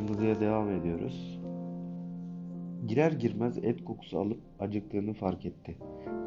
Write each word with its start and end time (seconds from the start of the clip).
Kırmızıya 0.00 0.40
devam 0.40 0.70
ediyoruz. 0.70 1.40
Girer 2.86 3.12
girmez 3.12 3.58
et 3.58 3.84
kokusu 3.84 4.18
alıp 4.18 4.38
acıktığını 4.58 5.12
fark 5.14 5.46
etti. 5.46 5.76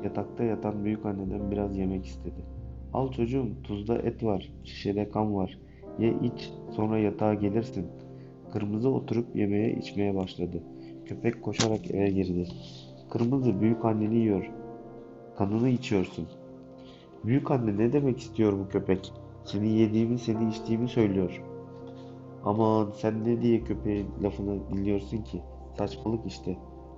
Yatakta 0.03 0.43
yatan 0.43 0.85
büyük 0.85 1.05
anneden 1.05 1.51
biraz 1.51 1.77
yemek 1.77 2.05
istedi. 2.05 2.45
Al 2.93 3.11
çocuğum, 3.11 3.47
tuzda 3.63 3.97
et 3.97 4.23
var, 4.23 4.53
şişede 4.63 5.09
kan 5.09 5.35
var. 5.35 5.59
Ye 5.99 6.13
iç, 6.23 6.51
sonra 6.71 6.99
yatağa 6.99 7.33
gelirsin. 7.33 7.87
Kırmızı 8.51 8.89
oturup 8.89 9.35
yemeye 9.35 9.73
içmeye 9.75 10.15
başladı. 10.15 10.63
Köpek 11.05 11.43
koşarak 11.43 11.91
eve 11.91 12.09
girdi. 12.09 12.47
Kırmızı 13.09 13.61
büyük 13.61 13.85
anneni 13.85 14.15
yiyor. 14.15 14.51
Kanını 15.37 15.69
içiyorsun. 15.69 16.27
Büyük 17.25 17.51
anne 17.51 17.77
ne 17.77 17.93
demek 17.93 18.19
istiyor 18.19 18.59
bu 18.59 18.69
köpek? 18.69 19.13
Seni 19.45 19.69
yediğimi, 19.69 20.19
seni 20.19 20.49
içtiğimi 20.49 20.87
söylüyor. 20.87 21.52
Aman 22.43 22.91
sen 22.91 23.23
ne 23.23 23.41
diye 23.41 23.63
köpeğin 23.63 24.07
lafını 24.23 24.69
dinliyorsun 24.69 25.17
ki? 25.17 25.41
Saçmalık 25.77 26.25
işte. 26.25 26.57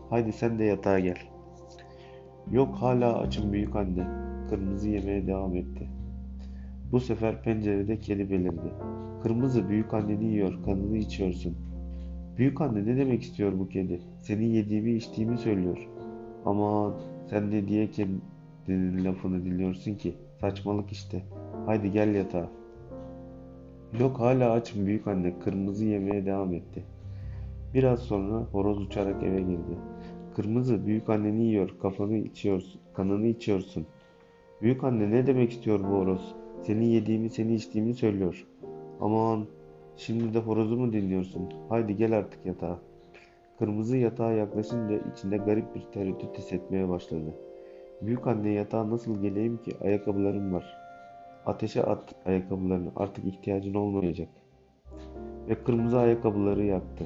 Haydi 0.09 0.33
sen 0.33 0.59
de 0.59 0.63
yatağa 0.63 0.99
gel. 0.99 1.17
Yok 2.51 2.75
hala 2.75 3.17
açım 3.19 3.53
büyük 3.53 3.75
anne. 3.75 4.07
Kırmızı 4.49 4.89
yemeye 4.89 5.27
devam 5.27 5.55
etti. 5.55 5.89
Bu 6.91 6.99
sefer 6.99 7.43
pencerede 7.43 7.99
kedi 7.99 8.29
belirdi. 8.29 8.73
Kırmızı 9.23 9.69
büyük 9.69 9.93
anneni 9.93 10.25
yiyor, 10.25 10.63
kanını 10.63 10.97
içiyorsun. 10.97 11.57
Büyük 12.37 12.61
anne 12.61 12.85
ne 12.85 12.97
demek 12.97 13.21
istiyor 13.21 13.59
bu 13.59 13.69
kedi? 13.69 14.01
Seni 14.19 14.45
yediğimi 14.45 14.91
içtiğimi 14.91 15.37
söylüyor. 15.37 15.89
Aman 16.45 16.93
sen 17.29 17.51
ne 17.51 17.67
diye 17.67 17.91
kedinin 17.91 19.05
lafını 19.05 19.45
dinliyorsun 19.45 19.95
ki? 19.95 20.15
Saçmalık 20.41 20.91
işte. 20.91 21.23
Haydi 21.65 21.91
gel 21.91 22.15
yatağa. 22.15 22.49
Yok 23.99 24.19
hala 24.19 24.51
açım 24.51 24.85
büyük 24.85 25.07
anne. 25.07 25.39
Kırmızı 25.39 25.85
yemeye 25.85 26.25
devam 26.25 26.53
etti. 26.53 26.83
Biraz 27.73 27.99
sonra 27.99 28.35
horoz 28.51 28.81
uçarak 28.81 29.23
eve 29.23 29.41
girdi. 29.41 29.77
Kırmızı 30.35 30.85
büyük 30.85 31.09
anneni 31.09 31.43
yiyor, 31.43 31.75
kafanı 31.81 32.17
içiyorsun, 32.17 32.81
kanını 32.93 33.27
içiyorsun. 33.27 33.85
Büyük 34.61 34.83
anne 34.83 35.11
ne 35.11 35.27
demek 35.27 35.51
istiyor 35.51 35.79
bu 35.79 35.83
horoz? 35.83 36.35
Seni 36.61 36.85
yediğimi, 36.85 37.29
seni 37.29 37.55
içtiğimi 37.55 37.93
söylüyor. 37.93 38.47
Aman 39.01 39.45
şimdi 39.97 40.33
de 40.33 40.39
horozu 40.39 40.77
mu 40.77 40.93
dinliyorsun? 40.93 41.49
Haydi 41.69 41.95
gel 41.95 42.17
artık 42.17 42.45
yatağa. 42.45 42.79
Kırmızı 43.59 43.97
yatağa 43.97 44.31
yaklaşınca 44.31 44.99
içinde 45.13 45.37
garip 45.37 45.75
bir 45.75 45.81
tereddüt 45.81 46.37
hissetmeye 46.37 46.89
başladı. 46.89 47.33
Büyük 48.01 48.27
anne 48.27 48.49
yatağa 48.49 48.89
nasıl 48.89 49.21
geleyim 49.21 49.57
ki? 49.57 49.71
Ayakkabılarım 49.81 50.53
var. 50.53 50.84
Ateşe 51.45 51.83
at 51.83 52.15
ayakkabılarını 52.25 52.91
artık 52.95 53.25
ihtiyacın 53.25 53.73
olmayacak. 53.73 54.29
Ve 55.49 55.63
kırmızı 55.63 55.99
ayakkabıları 55.99 56.63
yaktı. 56.63 57.05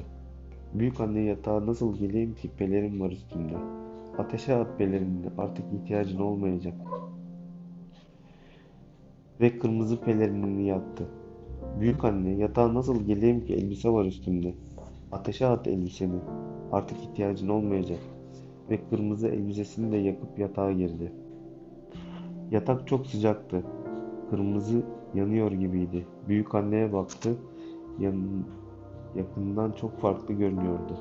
Büyük 0.74 1.00
anne 1.00 1.20
yatağa 1.20 1.66
nasıl 1.66 1.96
geleyim 1.96 2.34
ki 2.34 2.50
pelerin 2.58 3.00
var 3.00 3.10
üstünde. 3.10 3.54
Ateşe 4.18 4.54
at 4.54 4.78
pelerinini 4.78 5.26
artık 5.38 5.64
ihtiyacın 5.74 6.18
olmayacak. 6.18 6.74
Ve 9.40 9.58
kırmızı 9.58 10.00
pelerinini 10.00 10.66
yaktı. 10.66 11.08
Büyük 11.80 12.04
anne 12.04 12.30
yatağa 12.30 12.74
nasıl 12.74 13.04
geleyim 13.06 13.44
ki 13.44 13.54
elbise 13.54 13.90
var 13.90 14.04
üstümde. 14.04 14.54
Ateşe 15.12 15.46
at 15.46 15.66
elbiseni 15.66 16.18
artık 16.72 16.98
ihtiyacın 16.98 17.48
olmayacak. 17.48 17.98
Ve 18.70 18.80
kırmızı 18.90 19.28
elbisesini 19.28 19.92
de 19.92 19.96
yakıp 19.96 20.38
yatağa 20.38 20.72
girdi. 20.72 21.12
Yatak 22.50 22.86
çok 22.86 23.06
sıcaktı. 23.06 23.62
Kırmızı 24.30 24.82
yanıyor 25.14 25.52
gibiydi. 25.52 26.06
Büyük 26.28 26.54
anneye 26.54 26.92
baktı. 26.92 27.36
Yakından 29.16 29.72
çok 29.72 30.00
farklı 30.00 30.34
görünüyordu. 30.34 30.96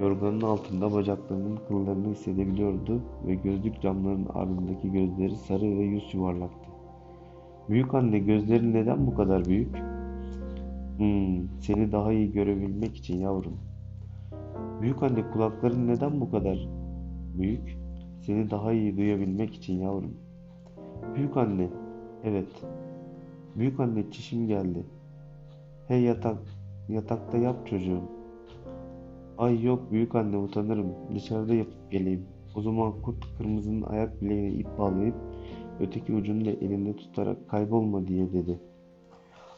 Yorganın 0.00 0.40
altında 0.40 0.92
bacaklarının 0.92 1.58
kıllarını 1.68 2.08
hissedebiliyordu 2.08 3.02
ve 3.26 3.34
gözlük 3.34 3.80
camlarının 3.80 4.26
ardındaki 4.34 4.92
gözleri 4.92 5.36
sarı 5.36 5.62
ve 5.62 5.84
yüz 5.84 6.14
yuvarlaktı. 6.14 6.70
Büyük 7.68 7.94
anne 7.94 8.18
gözlerin 8.18 8.74
neden 8.74 9.06
bu 9.06 9.14
kadar 9.14 9.44
büyük? 9.44 9.76
Hmm, 10.98 11.48
seni 11.60 11.92
daha 11.92 12.12
iyi 12.12 12.32
görebilmek 12.32 12.96
için 12.96 13.18
yavrum. 13.18 13.56
Büyük 14.82 15.02
anne 15.02 15.30
kulakların 15.30 15.88
neden 15.88 16.20
bu 16.20 16.30
kadar 16.30 16.68
büyük? 17.38 17.78
Seni 18.20 18.50
daha 18.50 18.72
iyi 18.72 18.96
duyabilmek 18.96 19.54
için 19.54 19.74
yavrum. 19.74 20.14
Büyük 21.14 21.36
anne, 21.36 21.68
evet. 22.24 22.48
Büyük 23.56 23.80
anne 23.80 24.10
çişim 24.10 24.48
geldi. 24.48 24.84
Hey 25.88 26.02
yatak, 26.02 26.38
yatakta 26.88 27.38
yap 27.38 27.66
çocuğum. 27.66 28.02
Ay 29.38 29.62
yok 29.62 29.92
büyük 29.92 30.14
anne 30.14 30.36
utanırım. 30.36 30.86
Dışarıda 31.14 31.54
yapıp 31.54 31.90
geleyim. 31.90 32.26
O 32.54 32.62
zaman 32.62 33.02
kurt 33.02 33.38
kırmızının 33.38 33.82
ayak 33.82 34.22
bileğine 34.22 34.52
ip 34.52 34.78
bağlayıp 34.78 35.14
öteki 35.80 36.12
ucunu 36.12 36.44
da 36.44 36.50
elinde 36.50 36.96
tutarak 36.96 37.48
kaybolma 37.48 38.06
diye 38.06 38.32
dedi. 38.32 38.58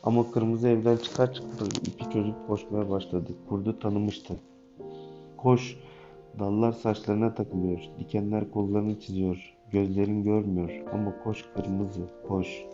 Ama 0.02 0.30
kırmızı 0.30 0.68
evden 0.68 0.96
çıkar 0.96 1.32
çıkmaz 1.32 1.68
ipi 1.68 2.10
çözüp 2.12 2.46
koşmaya 2.46 2.90
başladı. 2.90 3.32
Kurdu 3.48 3.78
tanımıştı. 3.78 4.34
Koş, 5.36 5.78
dallar 6.38 6.72
saçlarına 6.72 7.34
takılıyor, 7.34 7.80
dikenler 7.98 8.50
kollarını 8.50 9.00
çiziyor, 9.00 9.55
gözlerin 9.72 10.22
görmüyor 10.22 10.70
ama 10.92 11.22
koş 11.24 11.44
kırmızı, 11.54 12.08
koş. 12.28 12.64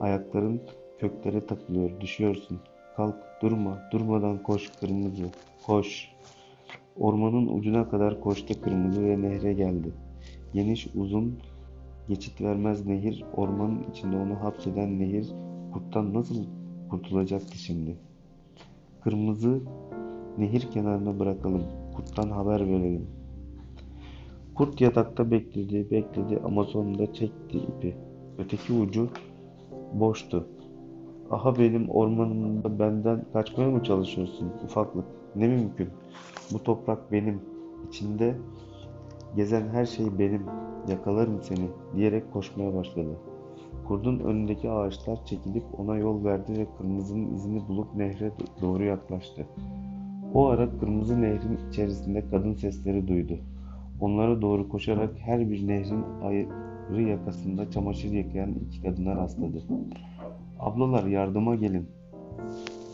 Ayakların 0.00 0.60
köklere 0.98 1.46
takılıyor, 1.46 2.00
düşüyorsun. 2.00 2.60
Kalk, 2.96 3.16
durma, 3.42 3.82
durmadan 3.92 4.42
koş 4.42 4.70
kırmızı, 4.80 5.24
koş. 5.66 6.08
Ormanın 6.96 7.58
ucuna 7.58 7.88
kadar 7.88 8.20
koştu 8.20 8.60
kırmızı 8.62 9.04
ve 9.04 9.22
nehre 9.22 9.52
geldi. 9.52 9.92
Geniş, 10.52 10.86
uzun, 10.94 11.38
geçit 12.08 12.40
vermez 12.40 12.86
nehir, 12.86 13.24
ormanın 13.36 13.84
içinde 13.90 14.16
onu 14.16 14.34
hapseden 14.34 14.98
nehir, 14.98 15.32
kurttan 15.72 16.14
nasıl 16.14 16.44
kurtulacaktı 16.90 17.58
şimdi? 17.58 17.96
Kırmızı, 19.00 19.60
nehir 20.38 20.70
kenarına 20.70 21.18
bırakalım, 21.18 21.62
kurttan 21.96 22.30
haber 22.30 22.60
verelim. 22.60 23.06
Kurt 24.54 24.80
yatakta 24.80 25.30
bekledi, 25.30 25.90
bekledi 25.90 26.40
ama 26.44 26.64
sonunda 26.64 27.12
çekti 27.12 27.58
ipi. 27.58 27.96
Öteki 28.38 28.72
ucu 28.72 29.08
boştu. 29.92 30.48
Aha 31.30 31.58
benim 31.58 31.90
ormanımda 31.90 32.78
benden 32.78 33.24
kaçmaya 33.32 33.70
mı 33.70 33.82
çalışıyorsun 33.82 34.52
ufaklık? 34.64 35.04
Ne 35.36 35.48
mümkün? 35.48 35.88
Bu 36.52 36.62
toprak 36.62 37.12
benim. 37.12 37.40
İçinde 37.88 38.34
gezen 39.36 39.68
her 39.68 39.86
şey 39.86 40.18
benim. 40.18 40.42
Yakalarım 40.88 41.42
seni 41.42 41.68
diyerek 41.96 42.32
koşmaya 42.32 42.74
başladı. 42.74 43.16
Kurdun 43.88 44.18
önündeki 44.18 44.70
ağaçlar 44.70 45.24
çekilip 45.26 45.64
ona 45.78 45.96
yol 45.96 46.24
verdi 46.24 46.58
ve 46.58 46.66
kırmızının 46.78 47.34
izini 47.34 47.68
bulup 47.68 47.94
nehre 47.94 48.32
doğru 48.62 48.84
yaklaştı. 48.84 49.46
O 50.34 50.46
ara 50.46 50.78
kırmızı 50.78 51.22
nehrin 51.22 51.58
içerisinde 51.70 52.24
kadın 52.30 52.54
sesleri 52.54 53.08
duydu. 53.08 53.38
Onlara 54.00 54.42
doğru 54.42 54.68
koşarak 54.68 55.10
her 55.18 55.50
bir 55.50 55.68
nehrin 55.68 56.04
ayrı 56.22 57.02
yakasında 57.02 57.70
çamaşır 57.70 58.10
yıkayan 58.10 58.54
iki 58.68 58.82
kadına 58.82 59.16
rastladı. 59.16 59.62
Ablalar 60.60 61.04
yardıma 61.06 61.54
gelin. 61.54 61.88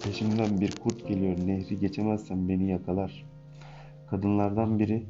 Peşimden 0.04 0.60
bir 0.60 0.76
kurt 0.76 1.08
geliyor. 1.08 1.36
Nehri 1.46 1.78
geçemezsem 1.78 2.48
beni 2.48 2.70
yakalar. 2.70 3.26
Kadınlardan 4.06 4.78
biri 4.78 5.02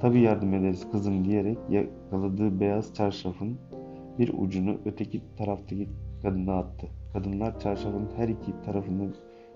tabii 0.00 0.20
yardım 0.20 0.54
ederiz 0.54 0.90
kızım 0.92 1.24
diyerek 1.24 1.58
yakaladığı 1.70 2.60
beyaz 2.60 2.94
çarşafın 2.94 3.58
bir 4.18 4.32
ucunu 4.38 4.76
öteki 4.84 5.20
taraftaki 5.36 5.88
kadına 6.22 6.54
attı. 6.54 6.86
Kadınlar 7.12 7.60
çarşafın 7.60 8.08
her 8.16 8.28
iki 8.28 8.52
tarafını 8.64 9.10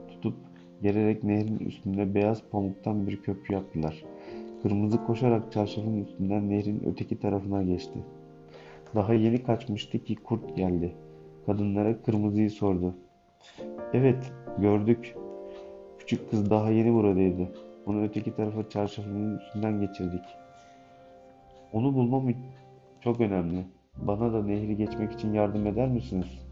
tutup 0.09 0.35
gererek 0.83 1.25
nehrin 1.25 1.59
üstünde 1.59 2.15
beyaz 2.15 2.43
pamuktan 2.51 3.07
bir 3.07 3.23
köprü 3.23 3.55
yaptılar. 3.55 4.05
Kırmızı 4.63 5.05
koşarak 5.05 5.53
çarşafın 5.53 6.05
üstünden 6.05 6.51
nehrin 6.51 6.83
öteki 6.87 7.19
tarafına 7.21 7.63
geçti. 7.63 7.99
Daha 8.95 9.15
yeni 9.15 9.43
kaçmıştı 9.43 10.05
ki 10.05 10.15
kurt 10.15 10.57
geldi. 10.57 10.93
Kadınlara 11.47 12.03
kırmızıyı 12.03 12.51
sordu. 12.51 12.95
Evet, 13.93 14.33
gördük. 14.59 15.17
Küçük 15.99 16.31
kız 16.31 16.51
daha 16.51 16.71
yeni 16.71 16.95
buradaydı. 16.95 17.49
Onu 17.87 18.03
öteki 18.03 18.37
tarafa 18.37 18.69
çarşafının 18.69 19.39
üstünden 19.39 19.81
geçirdik. 19.81 20.25
Onu 21.73 21.95
bulmam 21.95 22.29
çok 23.01 23.21
önemli. 23.21 23.65
Bana 23.97 24.33
da 24.33 24.43
nehri 24.43 24.77
geçmek 24.77 25.13
için 25.13 25.33
yardım 25.33 25.67
eder 25.67 25.89
misiniz? 25.89 26.47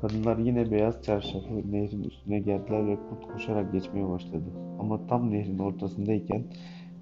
Kadınlar 0.00 0.38
yine 0.38 0.70
beyaz 0.70 1.02
çarşafı 1.02 1.72
nehrin 1.72 2.04
üstüne 2.04 2.38
geldiler 2.38 2.86
ve 2.86 2.96
kurt 2.96 3.32
koşarak 3.32 3.72
geçmeye 3.72 4.08
başladı. 4.08 4.44
Ama 4.78 5.06
tam 5.06 5.30
nehrin 5.30 5.58
ortasındayken 5.58 6.44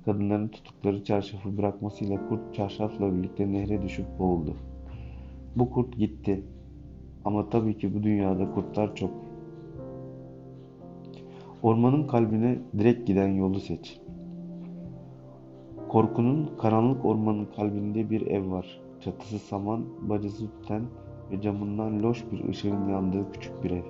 kadınların 0.04 0.48
tuttukları 0.48 1.04
çarşafı 1.04 1.58
bırakmasıyla 1.58 2.28
kurt 2.28 2.54
çarşafla 2.54 3.16
birlikte 3.16 3.52
nehre 3.52 3.82
düşüp 3.82 4.06
boğuldu. 4.18 4.56
Bu 5.56 5.70
kurt 5.70 5.96
gitti. 5.96 6.44
Ama 7.24 7.48
tabii 7.48 7.78
ki 7.78 7.94
bu 7.94 8.02
dünyada 8.02 8.50
kurtlar 8.54 8.94
çok. 8.94 9.10
Ormanın 11.62 12.06
kalbine 12.06 12.58
direkt 12.78 13.06
giden 13.06 13.28
yolu 13.28 13.60
seç. 13.60 14.00
Korkunun 15.88 16.50
karanlık 16.58 17.04
ormanın 17.04 17.46
kalbinde 17.56 18.10
bir 18.10 18.26
ev 18.26 18.50
var. 18.50 18.80
Çatısı 19.00 19.38
saman, 19.38 19.84
bacası 20.00 20.46
tüten 20.50 20.82
ve 21.30 21.40
camından 21.40 22.02
loş 22.02 22.24
bir 22.32 22.48
ışığın 22.48 22.88
yandığı 22.88 23.32
küçük 23.32 23.64
bir 23.64 23.70
ev. 23.70 23.84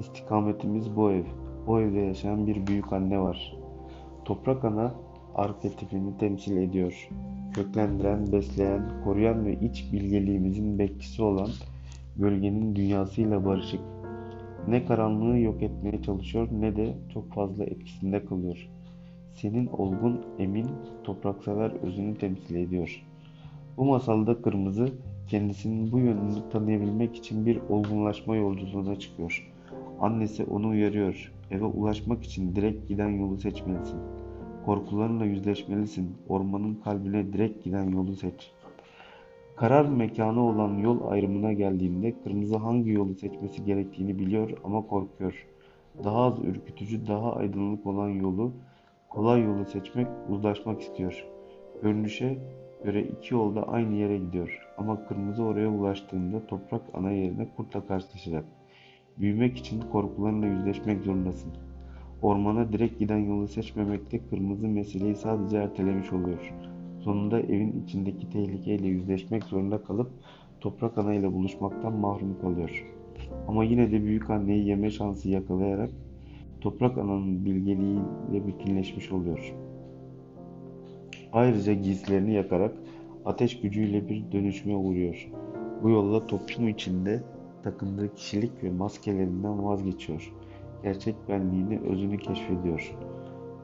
İstikametimiz 0.00 0.96
bu 0.96 1.10
ev. 1.10 1.24
O 1.66 1.80
evde 1.80 1.98
yaşayan 1.98 2.46
bir 2.46 2.66
büyük 2.66 2.92
anne 2.92 3.20
var. 3.20 3.56
Toprak 4.24 4.64
ana 4.64 4.94
arketipini 5.34 6.18
temsil 6.18 6.56
ediyor. 6.56 7.08
Köklendiren, 7.54 8.32
besleyen, 8.32 8.82
koruyan 9.04 9.46
ve 9.46 9.60
iç 9.60 9.92
bilgeliğimizin 9.92 10.78
bekçisi 10.78 11.22
olan 11.22 11.48
gölgenin 12.16 12.76
dünyasıyla 12.76 13.44
barışık. 13.44 13.80
Ne 14.68 14.84
karanlığı 14.84 15.38
yok 15.38 15.62
etmeye 15.62 16.02
çalışıyor 16.02 16.48
ne 16.60 16.76
de 16.76 16.94
çok 17.14 17.32
fazla 17.32 17.64
etkisinde 17.64 18.24
kalıyor. 18.24 18.68
Senin 19.34 19.66
olgun, 19.66 20.20
emin, 20.38 20.66
topraksever 21.04 21.70
özünü 21.70 22.18
temsil 22.18 22.54
ediyor. 22.54 23.02
Bu 23.76 23.84
masalda 23.84 24.42
kırmızı 24.42 24.88
kendisinin 25.28 25.92
bu 25.92 25.98
yönünü 25.98 26.50
tanıyabilmek 26.52 27.16
için 27.16 27.46
bir 27.46 27.60
olgunlaşma 27.68 28.36
yolculuğuna 28.36 28.98
çıkıyor. 28.98 29.52
Annesi 30.00 30.44
onu 30.44 30.68
uyarıyor. 30.68 31.32
Eve 31.50 31.64
ulaşmak 31.64 32.24
için 32.24 32.56
direkt 32.56 32.88
giden 32.88 33.08
yolu 33.08 33.38
seçmelisin. 33.38 33.98
Korkularınla 34.66 35.24
yüzleşmelisin. 35.24 36.16
Ormanın 36.28 36.74
kalbine 36.74 37.32
direkt 37.32 37.64
giden 37.64 37.90
yolu 37.90 38.16
seç. 38.16 38.52
Karar 39.56 39.84
mekanı 39.84 40.42
olan 40.42 40.78
yol 40.78 41.10
ayrımına 41.10 41.52
geldiğinde 41.52 42.14
kırmızı 42.24 42.56
hangi 42.56 42.90
yolu 42.90 43.14
seçmesi 43.14 43.64
gerektiğini 43.64 44.18
biliyor 44.18 44.50
ama 44.64 44.86
korkuyor. 44.86 45.46
Daha 46.04 46.16
az 46.16 46.38
ürkütücü, 46.44 47.06
daha 47.06 47.32
aydınlık 47.36 47.86
olan 47.86 48.08
yolu, 48.08 48.52
kolay 49.08 49.42
yolu 49.42 49.64
seçmek, 49.64 50.06
uzlaşmak 50.28 50.80
istiyor. 50.80 51.26
Görünüşe 51.82 52.38
göre 52.84 53.02
iki 53.02 53.34
yol 53.34 53.54
da 53.54 53.68
aynı 53.68 53.94
yere 53.94 54.18
gidiyor 54.18 54.68
ama 54.78 55.06
kırmızı 55.06 55.42
oraya 55.44 55.68
ulaştığında 55.68 56.46
toprak 56.46 56.82
ana 56.94 57.10
yerine 57.10 57.48
kurtla 57.56 57.86
karşılaşacak. 57.86 58.44
Büyümek 59.18 59.58
için 59.58 59.80
korkularınla 59.80 60.46
yüzleşmek 60.46 61.02
zorundasın. 61.02 61.52
Ormana 62.22 62.72
direkt 62.72 62.98
giden 62.98 63.18
yolu 63.18 63.48
seçmemekte 63.48 64.20
kırmızı 64.30 64.68
meseleyi 64.68 65.16
sadece 65.16 65.56
ertelemiş 65.56 66.12
oluyor. 66.12 66.54
Sonunda 67.00 67.40
evin 67.40 67.84
içindeki 67.84 68.30
tehlikeyle 68.30 68.86
yüzleşmek 68.86 69.44
zorunda 69.44 69.82
kalıp 69.82 70.10
toprak 70.60 70.98
ana 70.98 71.14
ile 71.14 71.32
buluşmaktan 71.32 71.92
mahrum 71.92 72.40
kalıyor. 72.40 72.92
Ama 73.48 73.64
yine 73.64 73.92
de 73.92 74.04
büyük 74.04 74.30
anneyi 74.30 74.66
yeme 74.66 74.90
şansı 74.90 75.28
yakalayarak 75.28 75.90
toprak 76.60 76.98
ananın 76.98 77.44
bilgeliğiyle 77.44 78.46
bütünleşmiş 78.46 79.12
oluyor. 79.12 79.54
Ayrıca 81.32 81.72
giysilerini 81.72 82.32
yakarak 82.32 82.72
ateş 83.24 83.60
gücüyle 83.60 84.08
bir 84.08 84.32
dönüşüme 84.32 84.76
uğruyor. 84.76 85.30
Bu 85.82 85.90
yolla 85.90 86.26
toplum 86.26 86.68
içinde 86.68 87.22
takındığı 87.62 88.14
kişilik 88.14 88.64
ve 88.64 88.70
maskelerinden 88.70 89.64
vazgeçiyor. 89.64 90.32
Gerçek 90.82 91.14
benliğini, 91.28 91.80
özünü 91.80 92.18
keşfediyor. 92.18 92.96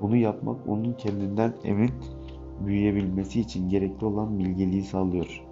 Bunu 0.00 0.16
yapmak 0.16 0.68
onun 0.68 0.92
kendinden 0.92 1.52
emin 1.64 1.90
büyüyebilmesi 2.66 3.40
için 3.40 3.68
gerekli 3.68 4.06
olan 4.06 4.38
bilgeliği 4.38 4.82
sağlıyor. 4.82 5.44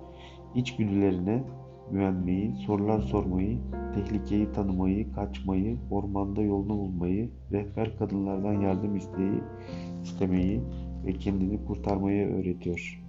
İçgüdülerine 0.55 1.45
güvenmeyi, 1.91 2.55
sorular 2.55 3.01
sormayı, 3.01 3.59
tehlikeyi 3.95 4.53
tanımayı, 4.53 5.13
kaçmayı, 5.13 5.77
ormanda 5.91 6.43
yolunu 6.43 6.79
bulmayı, 6.79 7.31
rehber 7.53 7.99
kadınlardan 7.99 8.61
yardım 8.61 8.97
isteği, 8.97 9.41
istemeyi 10.03 10.61
ve 11.07 11.13
kendini 11.13 11.65
kurtarmayı 11.67 12.27
öğretiyor. 12.27 13.03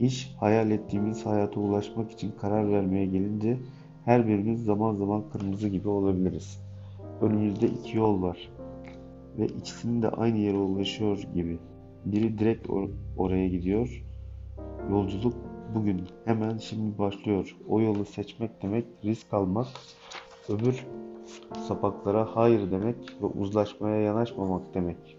İş, 0.00 0.34
hayal 0.40 0.70
ettiğimiz 0.70 1.26
hayata 1.26 1.60
ulaşmak 1.60 2.10
için 2.10 2.32
karar 2.40 2.72
vermeye 2.72 3.06
gelince 3.06 3.56
her 4.04 4.26
birimiz 4.26 4.64
zaman 4.64 4.94
zaman 4.94 5.22
kırmızı 5.32 5.68
gibi 5.68 5.88
olabiliriz. 5.88 6.69
Önümüzde 7.20 7.66
iki 7.66 7.96
yol 7.96 8.22
var 8.22 8.50
ve 9.38 9.46
ikisinin 9.46 10.02
de 10.02 10.08
aynı 10.08 10.38
yere 10.38 10.56
ulaşıyor 10.56 11.18
gibi. 11.34 11.58
Biri 12.04 12.38
direkt 12.38 12.66
or- 12.66 12.90
oraya 13.16 13.48
gidiyor. 13.48 14.04
Yolculuk 14.90 15.34
bugün, 15.74 16.02
hemen 16.24 16.56
şimdi 16.58 16.98
başlıyor. 16.98 17.56
O 17.68 17.80
yolu 17.80 18.04
seçmek 18.04 18.62
demek 18.62 18.84
risk 19.04 19.34
almak, 19.34 19.66
öbür 20.48 20.86
sapaklara 21.68 22.36
hayır 22.36 22.70
demek 22.70 22.96
ve 23.22 23.26
uzlaşmaya 23.26 24.00
yanaşmamak 24.00 24.74
demek. 24.74 25.16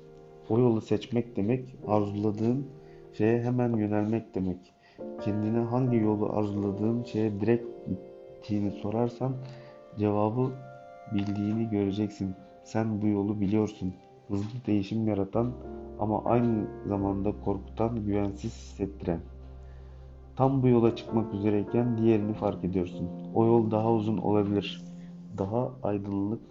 O 0.50 0.60
yolu 0.60 0.82
seçmek 0.82 1.36
demek, 1.36 1.76
arzuladığın 1.88 2.68
şeye 3.14 3.42
hemen 3.42 3.78
yönelmek 3.78 4.36
demek. 4.36 4.74
Kendine 5.22 5.60
hangi 5.60 5.98
yolu 5.98 6.30
arzuladığın 6.34 7.04
şeye 7.04 7.42
direkt 7.42 7.66
gittiğini 7.88 8.72
sorarsan 8.72 9.34
cevabı 9.98 10.52
bildiğini 11.14 11.70
göreceksin. 11.70 12.36
Sen 12.64 13.02
bu 13.02 13.08
yolu 13.08 13.42
biliyorsun. 13.42 13.94
Hızlı 14.28 14.66
değişim 14.68 15.08
yaratan 15.08 15.52
ama 16.00 16.24
aynı 16.26 16.68
zamanda 16.88 17.32
korkutan, 17.46 18.06
güvensiz 18.06 18.54
hissettiren. 18.54 19.20
Tam 20.36 20.64
bu 20.64 20.68
yola 20.68 20.96
çıkmak 20.96 21.34
üzereyken 21.34 21.98
diğerini 21.98 22.34
fark 22.34 22.64
ediyorsun. 22.64 23.10
O 23.36 23.46
yol 23.46 23.72
daha 23.72 23.94
uzun 23.94 24.18
olabilir. 24.18 24.84
Daha 25.38 25.72
aydınlık 25.84 26.42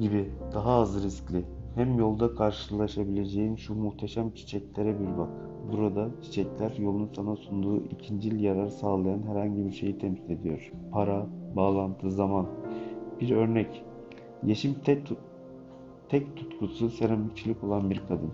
gibi, 0.00 0.30
daha 0.54 0.70
az 0.70 1.04
riskli. 1.04 1.44
Hem 1.74 1.98
yolda 1.98 2.34
karşılaşabileceğin 2.34 3.56
şu 3.56 3.74
muhteşem 3.74 4.30
çiçeklere 4.30 5.00
bir 5.00 5.18
bak. 5.18 5.30
Burada 5.72 6.08
çiçekler 6.22 6.76
yolun 6.78 7.10
sana 7.16 7.36
sunduğu 7.36 7.84
ikincil 7.84 8.40
yarar 8.40 8.68
sağlayan 8.68 9.22
herhangi 9.22 9.66
bir 9.66 9.72
şeyi 9.72 9.98
temsil 9.98 10.30
ediyor. 10.30 10.72
Para, 10.92 11.26
bağlantı, 11.56 12.10
zaman. 12.10 12.46
Bir 13.20 13.30
örnek. 13.30 13.84
Yeşim 14.42 14.74
tek, 14.84 15.08
tek 16.08 16.36
tutkusu 16.36 16.90
seramikçilik 16.90 17.64
olan 17.64 17.90
bir 17.90 18.02
kadın. 18.08 18.30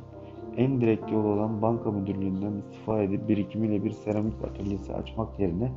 En 0.56 0.80
direkt 0.80 1.12
yol 1.12 1.24
olan 1.24 1.62
banka 1.62 1.90
müdürlüğünden 1.90 2.52
istifa 2.58 3.02
edip 3.02 3.28
birikimiyle 3.28 3.84
bir 3.84 3.90
seramik 3.90 4.44
atölyesi 4.44 4.94
açmak 4.94 5.40
yerine 5.40 5.72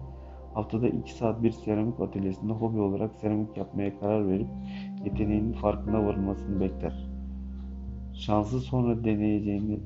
haftada 0.53 0.87
2 0.87 1.13
saat 1.13 1.43
bir 1.43 1.51
seramik 1.51 1.99
atölyesinde 1.99 2.53
hobi 2.53 2.79
olarak 2.79 3.15
seramik 3.15 3.57
yapmaya 3.57 3.99
karar 3.99 4.27
verip 4.27 4.47
yeteneğinin 5.05 5.53
farkına 5.53 6.05
varılmasını 6.05 6.59
bekler. 6.59 7.09
Şansı 8.13 8.59
sonra 8.59 9.03
deneyeceğini 9.03 9.79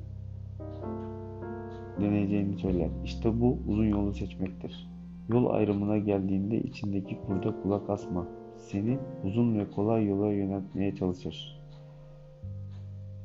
deneyeceğini 2.01 2.57
söyler. 2.57 2.89
İşte 3.05 3.41
bu 3.41 3.57
uzun 3.67 3.85
yolu 3.85 4.13
seçmektir. 4.13 4.88
Yol 5.29 5.49
ayrımına 5.49 5.97
geldiğinde 5.97 6.59
içindeki 6.59 7.17
kurda 7.27 7.61
kulak 7.61 7.89
asma. 7.89 8.27
Seni 8.57 8.97
uzun 9.23 9.59
ve 9.59 9.71
kolay 9.71 10.05
yola 10.05 10.31
yöneltmeye 10.31 10.95
çalışır. 10.95 11.59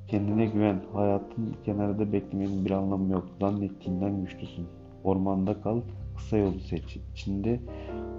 Kendine 0.08 0.46
güven. 0.46 0.82
Hayatın 0.92 1.56
kenarda 1.64 2.12
beklemenin 2.12 2.64
bir 2.64 2.70
anlamı 2.70 3.12
yok. 3.12 3.24
Zannettiğinden 3.40 4.24
güçlüsün. 4.24 4.66
Ormanda 5.04 5.60
kal, 5.60 5.80
kısa 6.16 6.36
yolu 6.36 6.60
seç. 6.60 6.98
İçinde 7.12 7.60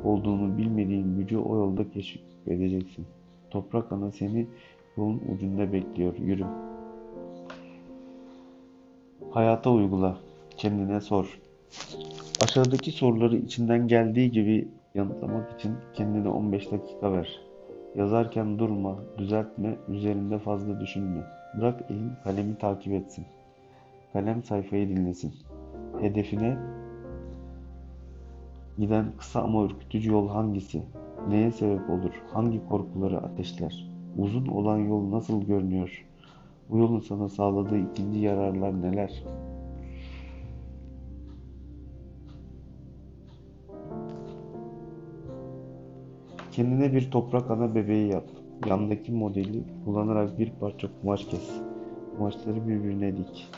olduğunu 0.03 0.57
bilmediğin 0.57 1.17
gücü 1.17 1.37
o 1.37 1.55
yolda 1.55 1.89
keşfedeceksin. 1.89 3.05
Toprak 3.49 3.91
ana 3.91 4.11
seni 4.11 4.47
yolun 4.97 5.21
ucunda 5.35 5.73
bekliyor. 5.73 6.17
Yürü. 6.17 6.45
Hayata 9.31 9.71
uygula. 9.71 10.17
Kendine 10.57 11.01
sor. 11.01 11.39
Aşağıdaki 12.43 12.91
soruları 12.91 13.37
içinden 13.37 13.87
geldiği 13.87 14.31
gibi 14.31 14.67
yanıtlamak 14.95 15.59
için 15.59 15.75
kendine 15.93 16.29
15 16.29 16.71
dakika 16.71 17.11
ver. 17.11 17.39
Yazarken 17.95 18.59
durma, 18.59 18.95
düzeltme, 19.17 19.77
üzerinde 19.87 20.39
fazla 20.39 20.79
düşünme. 20.79 21.23
Bırak 21.57 21.83
elin 21.89 22.11
kalemi 22.23 22.57
takip 22.57 22.93
etsin. 22.93 23.25
Kalem 24.13 24.43
sayfayı 24.43 24.89
dinlesin. 24.89 25.33
Hedefine 26.01 26.57
giden 28.77 29.05
kısa 29.17 29.41
ama 29.41 29.63
ürkütücü 29.63 30.11
yol 30.11 30.29
hangisi? 30.29 30.83
Neye 31.29 31.51
sebep 31.51 31.89
olur? 31.89 32.23
Hangi 32.33 32.67
korkuları 32.69 33.17
ateşler? 33.17 33.89
Uzun 34.17 34.47
olan 34.47 34.77
yol 34.77 35.11
nasıl 35.11 35.41
görünüyor? 35.41 36.05
Bu 36.69 36.77
yolun 36.77 36.99
sana 36.99 37.29
sağladığı 37.29 37.77
ikinci 37.77 38.19
yararlar 38.19 38.81
neler? 38.81 39.23
Kendine 46.55 46.93
bir 46.93 47.11
toprak 47.11 47.51
ana 47.51 47.75
bebeği 47.75 48.11
yap. 48.11 48.23
Yandaki 48.67 49.11
modeli 49.11 49.63
kullanarak 49.85 50.39
bir 50.39 50.51
parça 50.59 50.87
kumaş 51.01 51.25
kes. 51.25 51.61
Kumaşları 52.17 52.67
birbirine 52.67 53.17
dik. 53.17 53.51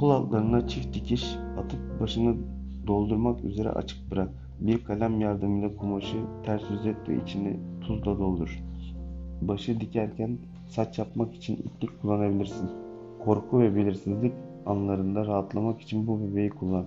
Kol 0.00 0.10
altlarına 0.10 0.68
çift 0.68 0.94
dikiş 0.94 1.36
atıp 1.58 2.00
başını 2.00 2.36
doldurmak 2.86 3.44
üzere 3.44 3.70
açık 3.70 4.10
bırak. 4.10 4.28
Bir 4.60 4.84
kalem 4.84 5.20
yardımıyla 5.20 5.76
kumaşı 5.76 6.16
ters 6.44 6.62
düzelt 6.70 7.08
ve 7.08 7.22
içini 7.22 7.60
tuzla 7.80 8.18
doldur. 8.18 8.63
Başı 9.48 9.80
dikerken 9.80 10.38
saç 10.68 10.98
yapmak 10.98 11.34
için 11.34 11.56
iplik 11.56 12.02
kullanabilirsin. 12.02 12.70
Korku 13.24 13.60
ve 13.60 13.76
belirsizlik 13.76 14.32
anlarında 14.66 15.26
rahatlamak 15.26 15.80
için 15.80 16.06
bu 16.06 16.20
bebeği 16.20 16.50
kullan. 16.50 16.86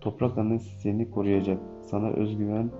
Toprak 0.00 0.38
anne 0.38 0.58
seni 0.58 1.10
koruyacak. 1.10 1.58
Sana 1.82 2.08
özgüven, 2.10 2.70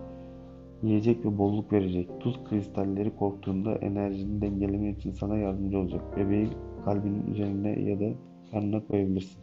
yiyecek 0.83 1.25
ve 1.25 1.39
bolluk 1.39 1.73
verecek. 1.73 2.09
Tuz 2.21 2.45
kristalleri 2.45 3.17
korktuğunda 3.17 3.75
enerjini 3.75 4.41
dengelemek 4.41 4.99
için 4.99 5.13
sana 5.13 5.39
yardımcı 5.39 5.79
olacak. 5.79 6.17
Bebeği 6.17 6.49
kalbinin 6.85 7.27
üzerine 7.27 7.81
ya 7.81 8.01
da 8.01 8.15
karnına 8.51 8.87
koyabilirsin. 8.87 9.43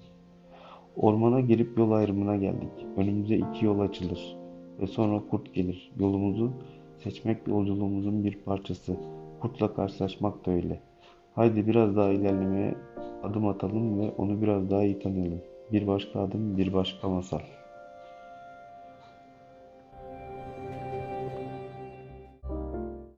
Ormana 0.96 1.40
girip 1.40 1.78
yol 1.78 1.92
ayrımına 1.92 2.36
geldik. 2.36 2.86
Önümüze 2.98 3.36
iki 3.36 3.66
yol 3.66 3.80
açılır 3.80 4.38
ve 4.82 4.88
sonra 4.88 5.22
kurt 5.30 5.54
gelir. 5.54 5.92
Yolumuzu 6.00 6.52
seçmek 7.04 7.48
yolculuğumuzun 7.48 8.24
bir 8.24 8.38
parçası. 8.46 8.98
Kurtla 9.42 9.74
karşılaşmak 9.74 10.46
da 10.46 10.52
öyle. 10.52 10.80
Haydi 11.36 11.68
biraz 11.68 11.96
daha 11.96 12.10
ilerlemeye 12.10 12.76
adım 13.24 13.48
atalım 13.48 14.00
ve 14.00 14.12
onu 14.18 14.42
biraz 14.42 14.70
daha 14.70 14.84
iyi 14.84 15.00
tanıyalım. 15.00 15.42
Bir 15.72 15.88
başka 15.88 16.20
adım, 16.20 16.58
bir 16.58 16.74
başka 16.74 17.10
masal. 17.10 17.40